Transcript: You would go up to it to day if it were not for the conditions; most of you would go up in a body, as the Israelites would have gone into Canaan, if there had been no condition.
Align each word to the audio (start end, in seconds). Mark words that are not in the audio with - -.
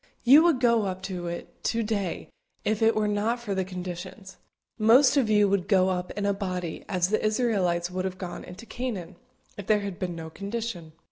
You 0.23 0.41
would 0.45 0.59
go 0.59 0.85
up 0.87 1.03
to 1.03 1.27
it 1.27 1.63
to 1.65 1.83
day 1.83 2.27
if 2.65 2.81
it 2.81 2.95
were 2.95 3.07
not 3.07 3.39
for 3.39 3.53
the 3.53 3.63
conditions; 3.63 4.37
most 4.79 5.15
of 5.15 5.29
you 5.29 5.47
would 5.47 5.67
go 5.67 5.89
up 5.89 6.09
in 6.17 6.25
a 6.25 6.33
body, 6.33 6.83
as 6.89 7.09
the 7.09 7.23
Israelites 7.23 7.91
would 7.91 8.05
have 8.05 8.17
gone 8.17 8.43
into 8.43 8.65
Canaan, 8.65 9.15
if 9.59 9.67
there 9.67 9.81
had 9.81 9.99
been 9.99 10.15
no 10.15 10.31
condition. 10.31 10.93